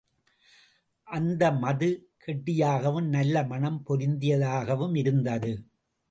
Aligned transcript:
அந்த 1.07 1.51
மது 1.51 1.89
கெட்டியாகவும் 2.25 3.07
நல்ல 3.07 3.43
மணம் 3.43 3.77
பொருந்தியதாகவும் 3.89 4.95
இருந்தது. 4.95 5.51